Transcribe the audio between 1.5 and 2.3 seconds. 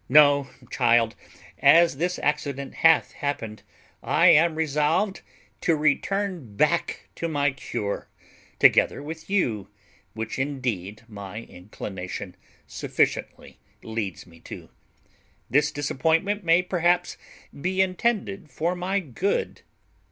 as this